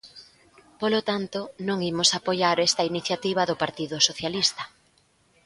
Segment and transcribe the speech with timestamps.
[0.81, 4.63] Polo tanto, non imos apoiar esta iniciativa do Partido Socialista.